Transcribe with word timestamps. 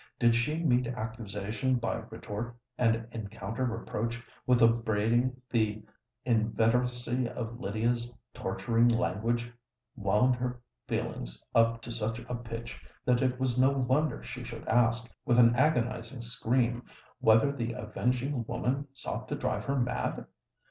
Did 0.19 0.33
she 0.33 0.63
meet 0.63 0.87
accusation 0.87 1.75
by 1.75 1.97
retort, 2.09 2.57
and 2.75 3.05
encounter 3.11 3.65
reproach 3.65 4.25
with 4.47 4.59
upbraiding, 4.63 5.39
the 5.51 5.85
inveteracy 6.25 7.27
of 7.29 7.59
Lydia's 7.59 8.11
torturing 8.33 8.87
language 8.87 9.53
wound 9.95 10.35
her 10.37 10.59
feelings 10.87 11.45
up 11.53 11.83
to 11.83 11.91
such 11.91 12.17
a 12.17 12.33
pitch 12.33 12.83
that 13.05 13.21
it 13.21 13.39
was 13.39 13.59
no 13.59 13.69
wonder 13.69 14.23
she 14.23 14.43
should 14.43 14.67
ask, 14.67 15.07
with 15.23 15.37
an 15.37 15.55
agonising 15.55 16.23
scream, 16.23 16.81
whether 17.19 17.51
the 17.51 17.73
avenging 17.73 18.43
woman 18.47 18.87
sought 18.95 19.27
to 19.27 19.35
drive 19.35 19.65
her 19.65 19.75
mad? 19.79 20.25